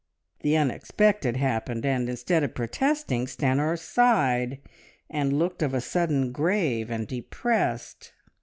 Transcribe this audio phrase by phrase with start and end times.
[0.39, 4.59] The unexpected happened, and, instead of protesting, Stanor sighed,
[5.11, 8.11] and looked of a sudden grave and depressed.